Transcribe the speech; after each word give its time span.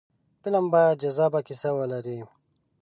فلم 0.41 0.65
باید 0.73 0.99
جذابه 1.03 1.39
کیسه 1.47 1.69
ولري 1.77 2.17